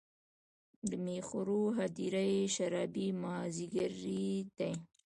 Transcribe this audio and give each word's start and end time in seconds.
د 0.89 0.91
میخورو 1.05 1.61
هـــــدیره 1.77 2.23
یې 2.33 2.43
شــــــرابي 2.55 3.07
مــــاځیګری 3.21 4.27
دی 4.57 4.71